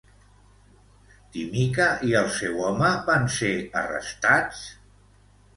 Timica 1.35 1.85
i 2.09 2.17
el 2.21 2.31
seu 2.37 2.57
home 2.71 2.89
van 3.11 3.29
ser 3.37 3.53
arrestats? 3.83 4.65